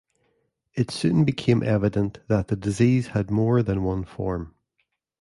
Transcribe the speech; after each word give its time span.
It 0.73 0.89
soon 0.89 1.25
became 1.25 1.61
evident 1.61 2.21
that 2.27 2.47
the 2.47 2.55
disease 2.55 3.09
had 3.09 3.29
more 3.29 3.61
than 3.61 3.83
one 3.83 4.03
form. 4.03 4.55